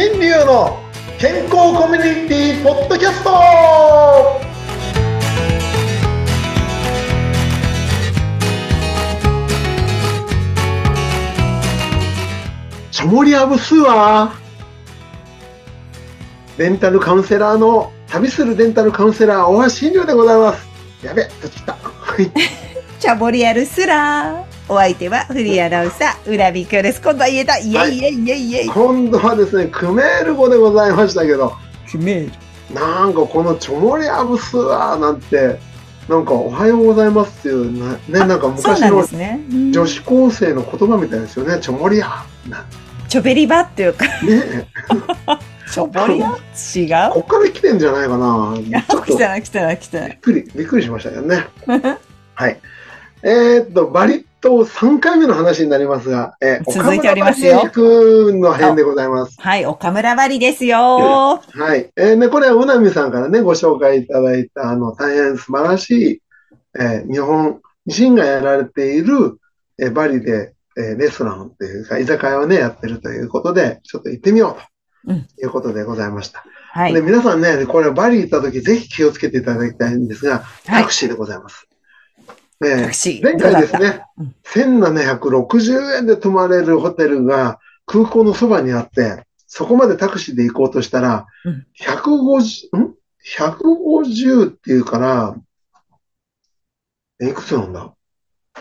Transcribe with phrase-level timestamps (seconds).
[0.00, 0.78] 新流の
[1.18, 3.30] 健康コミュニティポッドキャスト。
[12.92, 14.34] チョモリアブスは
[16.56, 20.68] デンタルカウンセラーの旅するデンタルカウンセラー大橋新流でございます。
[21.04, 21.76] やべとちった。
[23.00, 24.47] チャボリアルスラー。
[24.70, 27.00] お相手はフリーアナウンサー、浦美京です。
[27.00, 27.58] 今度は言えた。
[27.58, 28.68] イェイイェイイェイイェイ。
[28.68, 31.54] 今度はですねクメール語でございましたけど
[31.90, 32.30] クメー
[32.70, 32.74] ル。
[32.74, 35.58] なんかこのチョモリアブスワーなんて、
[36.06, 39.06] なんかおはようございますっていうな、ね、なんか昔の
[39.72, 42.26] 女子高生の言葉みたいですよね、チョモリア。
[42.46, 42.66] な
[43.08, 44.68] チョベリバっていうか、ね
[45.72, 46.28] チョボリア
[46.76, 47.12] 違う？
[47.14, 48.54] こっから来てんじゃないかな。
[49.06, 51.46] 来たな来たな来たなびっくり、びっくりしましたけどね。
[52.34, 52.60] はい。
[53.22, 59.40] えーっと、バリ島3回目の話になりますが、えー続いておりますよの編でございます。
[59.40, 61.40] はい、岡村バリですよ。
[61.40, 61.90] はい。
[61.96, 66.22] えーね、これはうなみさんからね、ご紹介いただいた、あの、大変素晴らしい、
[66.78, 69.38] えー日本人がやられている、
[69.80, 74.56] えーバリで、えーレストランっていうか、居酒屋をね、やってるということで、ちょっと行ってみよ
[75.04, 76.44] ううんということでございました。
[76.72, 77.00] はいで、。
[77.00, 81.67] 皆さんね、これバリ行った時、ぜひ気をつけていただきたいんですが、はいタクシーでございます。
[82.64, 83.22] えータクシー。
[83.22, 92.94] 前回ですねうん、1760円で泊まれるホテルが空港のそばにあって、そこまでタクシーで行こうとしたらうん、150、ん
[93.36, 95.36] ?150 っていうから、
[97.20, 97.94] えいくつなんだ？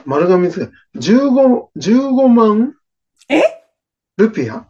[0.06, 2.76] 丸がつが15、15万
[3.30, 3.42] え？
[4.18, 4.68] ルピア？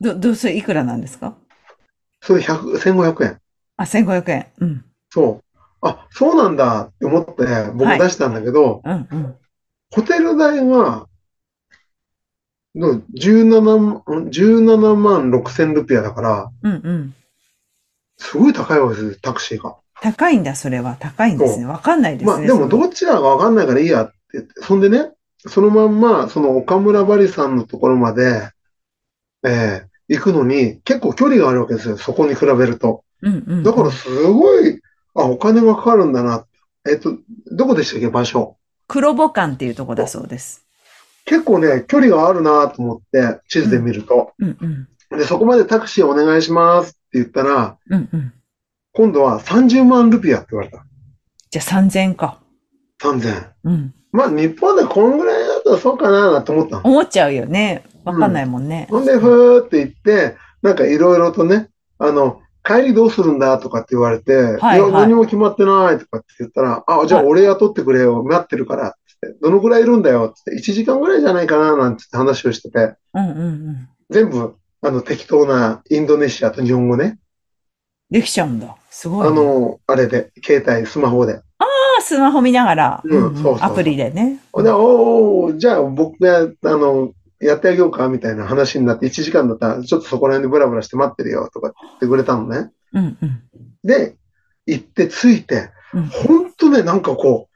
[0.00, 0.54] ど、どうする？
[0.54, 1.36] いくらなんですか？
[2.20, 3.40] それ100、1500円。
[3.76, 4.46] あ、1500円。
[4.58, 4.84] うん。
[5.10, 5.43] そう。
[5.84, 7.32] あ、そうなんだって思って
[7.72, 9.34] 僕はい出したんだけど、うんうん。
[9.90, 11.06] ホテル代が、
[12.74, 17.14] の17万、17万6千ルピアだから、うんうん。
[18.16, 19.76] すごい高いわけですよ、タクシーが。
[20.00, 20.96] 高いんだ、それは。
[20.98, 21.66] 高いんですね。
[21.66, 22.32] わかんないですね。
[22.32, 25.12] まあでもどちらかわかんないからいいやって言って、そんでね、
[25.46, 28.50] そのまんま、その岡村バリさんのところまで、
[29.44, 33.04] えー行くのに結構距離があるわけですよ、そこに比べると。
[33.22, 33.62] うんうん。
[33.62, 34.80] だからすごい、
[35.14, 36.46] あ、お金がかかるんだな。
[36.88, 37.16] えっと、
[37.50, 38.56] どこでしたっけ、場所？
[38.88, 40.66] 黒母館っていうとこだそうです。
[41.24, 44.32] 結構ね、距離があるなと思って、地図で見ると。
[44.38, 45.18] うんうん。
[45.18, 48.32] で、そこまでタクシーお願いしますって言ったら、うんうん。
[48.92, 50.84] 今度は30万ルピアって言われた。
[51.50, 52.40] じゃあ3000か。
[53.00, 53.50] 3000。
[53.64, 53.94] うん。
[54.12, 56.82] まあ、日本でこんぐらいだったらそうかなと思ったの。
[56.84, 57.84] 思っちゃうよね。
[58.04, 58.86] わかんないもんね。
[58.90, 68.92] ほんで、ふーって言って、なんかいろいろとね、あの、帰りどうするんだとかって言われて、はいや、何も決まってないとかって言ったら、あ、じゃあ俺雇ってくれよ、待ってるからっ
[69.22, 73.88] てって、どのぐらいいるんだよって1時間ぐらいじゃないかななんて話をしてて、うんうんうん。
[74.10, 77.18] 全部、あの、適当なインドネシアと日本語ね、
[78.10, 78.76] できちゃうんだ。
[78.90, 79.36] すごい、あね。
[79.36, 81.40] の、あれで、携帯、スマホで。
[81.58, 81.64] あ
[82.00, 83.02] スマホ見ながら。
[83.04, 84.38] うんそうそうアプリでね。
[84.52, 87.12] おー、じゃあ僕が、あの、
[87.46, 92.70] やってあげようかみたいな話になって、1時間だったら、ちょっとそこら辺でブラブラして待ってるよとか言ってくれたのね。
[92.92, 93.42] うんうん。
[93.84, 94.16] で、
[94.66, 97.54] 行って着いて、うんほんとね、なんかこう、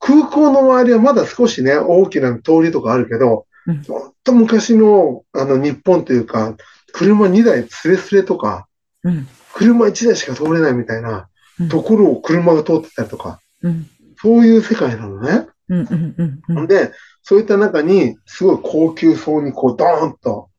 [0.00, 3.82] 空港の周りはまだ少しね、大きな通りとかあるけど、うん
[4.24, 6.54] と昔の、あの、日本というか、
[6.92, 8.66] 車2台スレスレとか、
[9.04, 9.28] うん。
[9.52, 11.28] 車1台しか通れないみたいな
[11.60, 13.86] うんところを車が通ってたりとか、うん。
[14.20, 15.46] そういう世界なのね。
[15.68, 16.14] うんうん
[16.48, 16.66] うんうん。
[16.66, 16.92] で、
[17.22, 20.50] そういった中に、すごい高級そうにこう、ドーンと、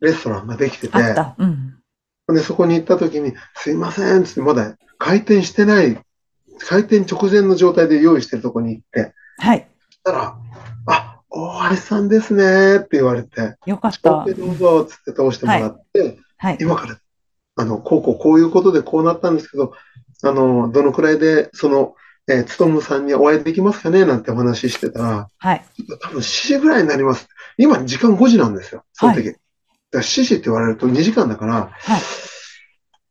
[0.00, 1.34] レストランができてて、あった。
[1.38, 1.76] うん。
[2.28, 5.98] で、そこに行った時に、すいません、つって、まだ開店してない、
[6.58, 9.68] 開店直前の状態で用意してるとこに行って、はい。
[9.90, 10.36] そしたら、
[10.86, 14.24] あ、大橋さんですね、って言われて、よかった。
[14.24, 16.58] どうぞ、つって通してもらって、はい。
[16.60, 16.98] 今から、
[17.56, 19.72] あの、こうこうこういうことでこうなったんですけど、
[20.22, 21.94] あの、どのくらいで、その、
[22.28, 25.64] えー、つとむさんにお会いできますかねなんてお話ししてたら、はい。
[26.02, 27.28] 多分7時ぐらいになります。
[27.56, 29.28] 今時間5時なんですよ、その時。
[29.28, 29.38] だか
[29.92, 32.00] ら7時って言われると2時間だから、はい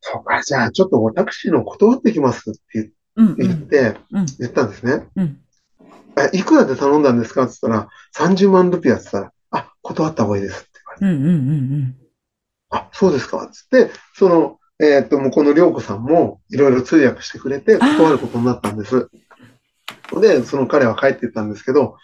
[0.07, 4.25] そうか、じゃあちょっとおタクシーの断ってきますって言って、うん。
[4.37, 5.07] 言ったんですね。
[5.15, 5.39] うん。
[6.15, 10.69] えいくらで頼んだんですかって言ったら、30万ルピアって言ったら、あ、断った方がいいですって
[10.99, 11.41] 言われて、うんうんう
[11.77, 11.95] ん
[12.69, 19.09] あ、そうですかつって、その、えーっと、向こうの涼子さんもいろいろ通訳してくれて、断ることになったんです。
[20.19, 21.97] で、その彼は帰っていったんですけど、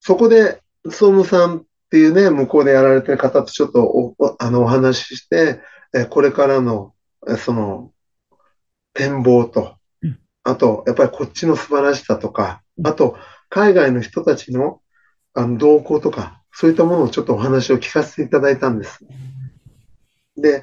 [0.00, 5.60] そこで、総務さんっていうね、向こうでやられてる方とちょっとお、おあの、お話しして、
[5.94, 6.92] えーこれからの、
[7.26, 7.90] えーその、
[8.92, 13.16] 展望とうん、あと、やっぱりこっちの素晴らしさとかう、んあと、
[13.48, 14.80] 海外の人たちの、
[15.34, 19.00] あの、動向とか、そういったものをちょっとお話を聞かせていただいたんです。
[20.36, 20.62] で、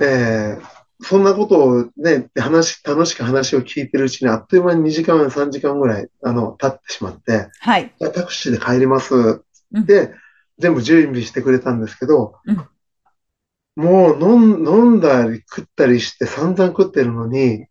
[0.00, 7.92] えーそんなことをね、話、楽しく話を聞いてるうちにあっという間に2時間、3時間ぐらい、あの、経ってしまって、はい。
[7.98, 10.14] タクシーで帰りますうんで、
[10.58, 12.68] 全部準備してくれたんですけど、うん
[13.76, 17.66] もう飲ん飲んだり食ったりして散々食ってるのに、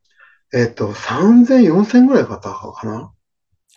[0.53, 3.13] えっと、3000、4000ぐらい買ったかな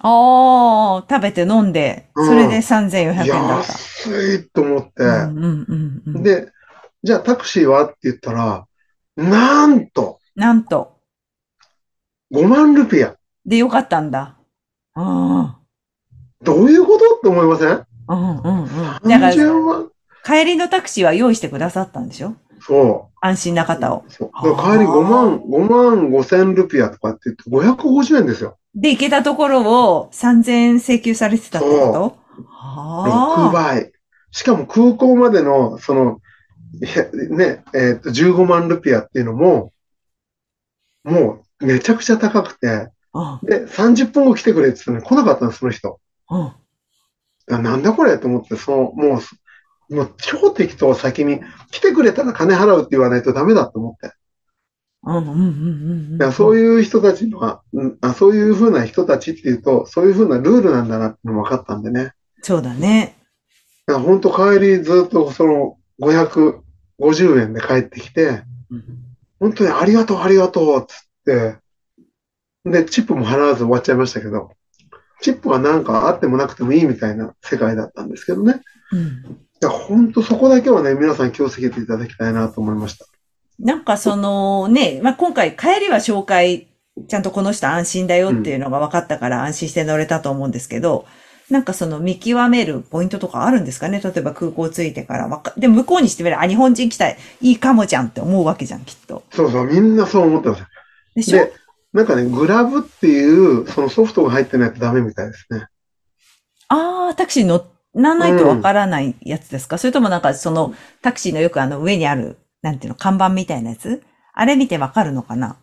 [0.00, 3.72] ああ、食べて飲んで、それで3400円だった。
[3.72, 6.22] 安いと思って、うんうんうんうん。
[6.24, 6.50] で、
[7.06, 7.84] じゃあタクシーは？
[7.84, 8.66] って言ったら、
[9.14, 10.96] なんと、なんと。
[12.34, 13.14] 5万ルピア。
[13.44, 14.36] で、よかったんだ。
[14.96, 15.54] うん。
[16.42, 17.14] どういうこと？
[17.14, 17.86] って思いません？
[18.08, 18.68] うんうんうん。
[18.68, 19.90] だから、?30 万
[20.24, 22.34] 帰りのタクシーは用意してくださったんでしょ？
[22.60, 24.04] そ安心な方を。
[24.08, 24.10] う。
[24.10, 28.58] そう帰り5万、5万5千ルピアとかって言って550円ですよ。
[28.74, 33.52] で、行けたところを3000円請求されてたってこと？6ああ。
[33.52, 33.92] 倍。
[34.32, 36.18] しかも空港までの、その、
[36.74, 37.04] いや
[37.36, 39.72] ね、えっと、15万ルピアっていうのも、
[41.04, 46.00] もうめちゃくちゃ高くて、うんで、30分後来てくれって言ってたのに来なかったんです、その人。
[47.46, 49.20] なんだこれと思って、その、も
[49.90, 51.40] う、もう超適当先に
[51.70, 54.14] 来てくれたら金払うって言わないとダメだと思って。
[55.04, 62.02] うんうんうんうんいやそうういう人たちのは、うんあそういうふうな人たちっていうと、そういうふうなルールなんだなってのも分かったんでね。
[62.02, 62.12] ん。
[62.42, 63.16] そうだね。
[63.86, 68.42] 本当帰りずっとその550円で帰ってきて、
[69.40, 71.56] 本当にありがとうありがとうっつって、
[72.64, 74.50] で、チップも払わず終わっちゃいましたけど、
[75.20, 78.60] チップはなんかあってもなくてもいいみたいな世界だったんですけどね。
[78.92, 79.38] うん。
[79.68, 83.06] 本当そこだけはね、皆さん気をつけていただきたいなと思いました。
[83.58, 86.68] なんかそのね、まあ、今回帰りは紹介、
[87.08, 91.06] ちゃんとこの人安心だよっていうのが分かったから安心して乗れたと思うんですけど、
[91.48, 94.00] なんかその見極めるポイントとかあるんですかね？
[94.02, 95.28] 例えば空港着いてから。
[95.28, 99.22] わか、でも向こうにしてみれば、あ、日本人来たいいかもじゃんって思うわけじゃん、きっと。
[99.30, 100.64] そうそう、みんなそう思ってます。
[101.14, 101.38] でしょ？
[101.38, 101.52] で、
[101.92, 105.66] なんかね、グラブっていう、そのソフトが入ってないとダメみたいですね。
[106.68, 107.64] ああ、タクシー乗
[107.94, 114.02] らないとわからないやつですか、それともなんかそのタクシーのよくあの上にある、なんていうの、看板みたいなやつ？
[114.34, 115.56] あれ見てわかるのかな？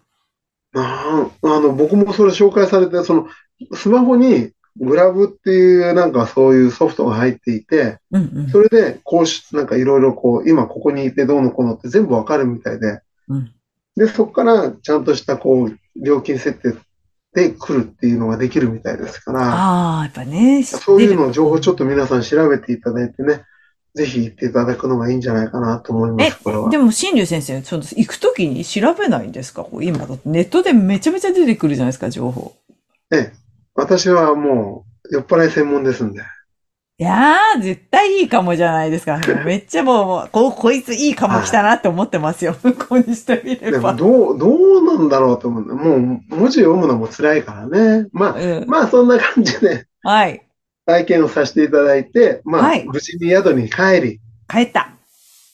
[0.75, 3.27] ああ、あの、僕もそれ紹介されて、その、
[3.75, 8.49] スマホにグラブっていうなんかそういうソフトが入っていて、うんうん。
[8.49, 13.51] それで、こうし、なんかいろいろこう、今ここにいてどうのこうのって全部わかるみたいで、うん
[13.95, 16.75] で、そこからちゃんとしたこう、料金設定
[17.35, 20.63] で来るっていうのができるみたいですから、ああ、やっぱね。
[20.63, 23.43] そういうの情報ちょっと皆さん調べていただいてね、
[23.93, 26.71] ぜひ行っていただくのがいいんじゃないかなと思いまえす、これは。
[26.71, 29.63] でも、新竜先生、その行くときに調べないんですか？
[29.63, 32.55] こう今だってネットでめちゃめちゃ出てくるじゃないですか、情報。
[33.11, 33.33] ええ、
[33.75, 36.21] 私はもう酔っ払い専門ですんで。
[36.99, 39.19] いやー、絶対いいかもじゃないですか。
[39.45, 42.55] めっちゃもうもう、 こ、こいついいかも来たなって思ってますよ。
[42.61, 43.93] 向 こうにしてみれでば。
[43.93, 45.63] もどう、どうなんだろうと思う。
[45.75, 45.99] もう
[46.35, 48.07] 文字読むのも辛いからね。
[48.11, 48.65] まあ、うん。
[48.67, 50.45] まあそんな感じではい。
[50.85, 54.89] 体験をさせていただいて、まあ、はい無事に宿に帰り、帰った。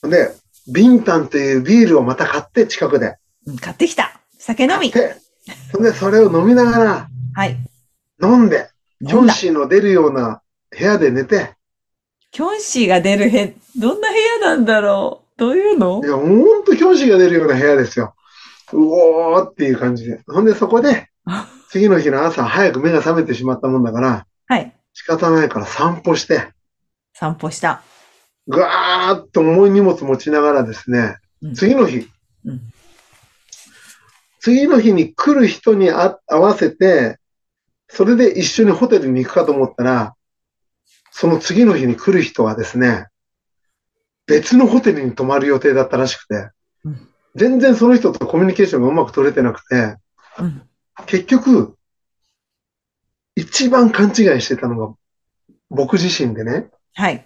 [0.02, 0.30] で、
[0.68, 3.16] ビンタンというビールをまた買って近くで。
[3.46, 4.20] うん買ってきた。
[4.38, 4.92] 酒飲み。
[4.92, 7.56] でそれを飲みながらはい。
[8.22, 8.70] 飲んで、
[9.06, 9.30] キョン。
[9.30, 11.54] シーの出るような部屋で寝て、
[12.30, 15.40] キョンシーが出る部どんな部屋なんだろう？
[15.40, 16.00] どういうの？
[16.04, 18.14] いや、ほんとキョンシーが出るような部屋ですよ。
[18.72, 20.20] うおーっていう感じで。
[20.26, 21.08] ほんでそこで、
[21.70, 24.72] 次の日の朝早く目が覚めてしまったもんだから、はい。
[24.92, 26.48] 仕方ないから散歩して、
[27.14, 27.82] 散歩した。
[28.46, 32.08] ぐわーっと重い荷物持ちながらですね、うん次の日、
[32.44, 32.60] うん
[34.42, 37.18] 次の日に来る人にあ合わせて、
[37.92, 40.14] それで一緒にホテルに行くかと思ったら、
[41.10, 43.08] その次の日に来る人はですね、
[44.26, 46.50] 別のホテルに泊まる予定だったらしくて
[46.84, 49.96] うん、全然その人とコミュニケーションがうまく取れてなくて、
[50.38, 50.62] うん。
[51.06, 51.76] 結局、
[53.34, 54.94] 一番勘違いしてたのが
[55.68, 57.24] 僕自身でね、はい。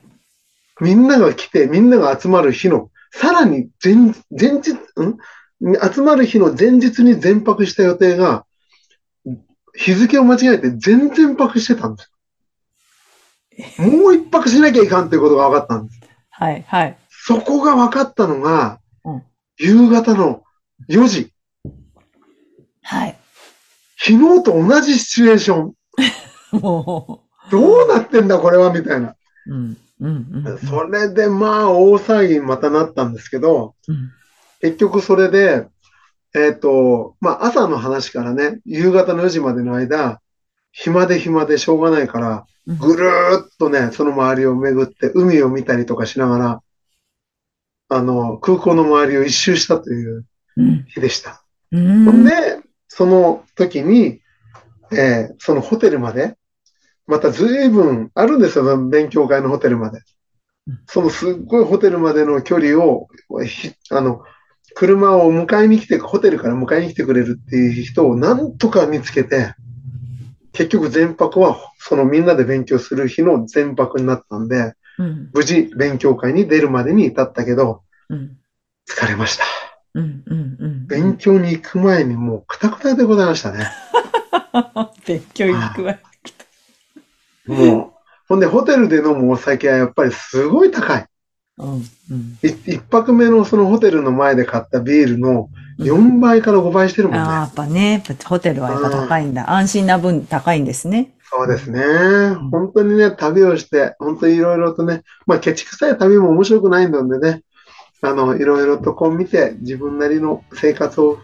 [0.80, 3.94] みんなが来て、みんなが集まる日の、さらに前、
[4.30, 4.78] 前日、ん？
[5.92, 8.44] 集まる日の前日に全泊した予定が、
[9.76, 13.87] 日付を間違えて全然泊してたんですよ。
[13.87, 16.00] もう一泊しなきゃいかんということが分かったんです。
[16.31, 16.64] はい。
[16.66, 16.97] はい。
[17.09, 19.23] そこが分かったのがうん、
[19.59, 20.43] 夕方の
[20.88, 21.33] 4時。
[22.83, 23.16] はい。
[23.99, 25.75] 昨日と同じシチュエーション。
[26.61, 29.14] もどうなってんだこれはみたいな。
[29.47, 29.54] う。
[29.54, 29.78] うん。
[30.00, 30.45] うん。
[30.47, 30.59] うん。
[30.59, 34.11] それでまあ大騒ぎにまたなったんですけど、うん。
[34.61, 35.66] 結局それで、
[36.35, 40.21] えっ、と、まあ朝の話からね、夕方の4時までの間、
[40.73, 46.62] 暇で暇でしょうがないから、うんぐるーっとね、その周りを巡って海を見たりとかしながら、
[47.91, 50.25] あの、空港の周りを一周したという
[50.57, 50.85] うん。
[50.88, 51.45] 日でした。
[51.73, 52.25] うほんん。
[52.25, 52.33] で、
[52.88, 54.21] その時に、
[54.93, 56.37] えーそのホテルまで、
[57.07, 60.00] また随分あるんですよ、勉強会のホテルまで
[60.67, 60.81] うん。
[60.87, 63.09] そのすっごいホテルまでの距離を、
[63.47, 64.23] ひあの、
[64.75, 69.54] 車を迎えに来て、ホテルから迎えに来てくれるっていう人をなんとか見つけて、
[70.52, 75.31] 結局全泊は、そのみんなで勉強する日の全泊になったんで、うん。
[75.33, 78.37] 無事勉強会に出るまでに至ったけど、うん。
[78.88, 79.45] 疲れました。
[79.95, 80.23] うん。
[80.26, 80.57] うん。
[80.59, 80.87] うん。
[80.87, 83.66] 勉強に行く前にもうくたくたでございましたね。
[85.07, 85.99] 勉強行くわ。
[87.47, 87.93] もう、
[88.28, 91.07] ほんで、ホテルで飲むお酒はやっぱりすごい高い。
[91.58, 91.70] うん。
[92.11, 92.38] うん。
[92.42, 97.20] い一泊目のそのホテルの前で買ったビールの4倍から5倍してるもんね。
[97.20, 99.50] ああ、やっぱね、やっぱホテルはやっぱ高いんだ。
[99.50, 101.12] 安心な分高いんですね。
[101.30, 101.80] そうですね。
[102.50, 107.42] 本当にね、旅をして、本当にいろいろとね、まあ、ケチくさい旅も面白くないのでね、
[108.02, 111.18] あの、いろいろとこう見て、自分なりの生活を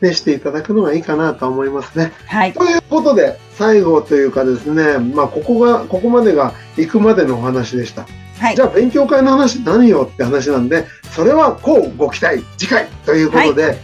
[0.00, 2.12] ね、していただくのがいいかなと思いますね。
[2.26, 2.52] はい。
[2.52, 8.06] ということで、最後というかですね、まあ、ここが、ここまでが行くまでのお話でした。
[8.40, 8.64] はいじゃ。
[8.64, 13.78] あ勉強会の話何よって話なんで、それはこうご期待、次回ということで、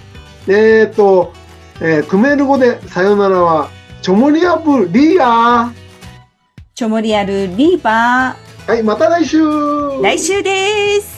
[0.48, 1.32] えっ、と、
[1.80, 3.68] えークメール語でさよならは、
[4.00, 5.70] チョモリアブリア
[6.74, 8.36] チョモリアルリーバ
[8.66, 10.02] はい、また来週ー。
[10.02, 11.15] 来週です。